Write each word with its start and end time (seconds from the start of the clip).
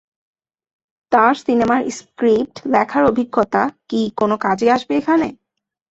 তার 1.11 1.33
সিনেমার 1.41 1.81
স্ক্রিপ্ট 1.97 2.55
লেখার 2.73 3.03
অভিজ্ঞতা 3.05 3.61
কি 3.89 4.01
কোনো 4.19 4.35
কাজে 4.45 4.67
আসবে 4.75 4.93
এখানে? 4.97 5.27